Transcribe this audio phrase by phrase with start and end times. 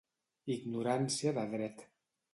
[0.53, 1.89] Ignorància de dret.